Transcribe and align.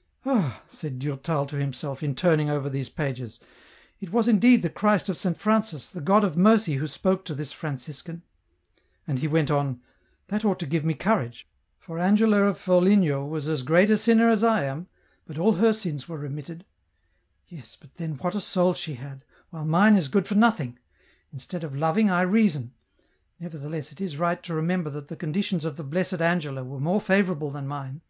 "Ah," 0.24 0.62
said 0.68 1.00
Durtal 1.00 1.44
to 1.46 1.56
himself, 1.56 2.00
m 2.00 2.14
turning 2.14 2.48
over 2.48 2.70
these 2.70 2.88
pages, 2.88 3.40
"it 4.00 4.12
was 4.12 4.28
indeed 4.28 4.62
the 4.62 4.70
Christ 4.70 5.08
of 5.08 5.16
Saint 5.18 5.36
Francis, 5.38 5.88
the 5.88 6.00
God 6.00 6.22
of 6.22 6.36
mercy 6.36 6.74
who 6.74 6.86
spoke 6.86 7.24
to 7.24 7.34
this 7.34 7.52
Franciscan!" 7.52 8.22
and 9.08 9.18
he 9.18 9.26
went 9.26 9.50
on:" 9.50 9.80
that 10.28 10.44
ought 10.44 10.60
to 10.60 10.68
give 10.68 10.84
me 10.84 10.94
courage, 10.94 11.48
for 11.80 11.98
Angela 11.98 12.42
of 12.44 12.58
Foligno 12.60 13.24
was 13.26 13.48
as 13.48 13.62
great 13.62 13.90
a 13.90 13.98
sinner 13.98 14.28
as 14.30 14.44
I 14.44 14.62
am, 14.62 14.86
but 15.26 15.36
all 15.36 15.54
her 15.54 15.72
sins 15.72 16.08
were 16.08 16.16
remitted 16.16 16.64
I 17.50 17.56
Yes, 17.56 17.76
but 17.80 17.96
then 17.96 18.14
what 18.14 18.36
a 18.36 18.40
soul 18.40 18.72
she 18.72 18.94
had, 18.94 19.24
while 19.50 19.64
mine 19.64 19.96
is 19.96 20.06
good 20.06 20.28
for 20.28 20.36
nothing; 20.36 20.78
instead 21.32 21.64
of 21.64 21.74
loving, 21.74 22.08
I 22.08 22.20
reason; 22.22 22.72
nevertheless 23.40 23.90
it 23.90 24.00
is 24.00 24.16
right 24.16 24.40
to 24.44 24.54
remember 24.54 24.90
that 24.90 25.08
the 25.08 25.16
conditions 25.16 25.64
of 25.64 25.74
the 25.76 25.82
Blessed 25.82 26.22
Angela 26.22 26.62
were 26.62 26.78
more 26.78 27.00
favourable 27.00 27.50
than 27.50 27.66
mine. 27.66 28.02